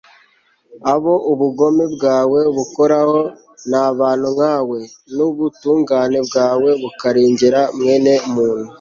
abo 0.93 1.13
ubugome 1.31 1.85
bwawe 1.95 2.41
bukoraho 2.57 3.19
ni 3.69 3.77
abantu 3.89 4.27
nkawe, 4.35 4.79
n'ubutungane 5.15 6.19
bwawe 6.27 6.69
bukarengera 6.81 7.61
mwene 7.77 8.13
muntu 8.33 8.69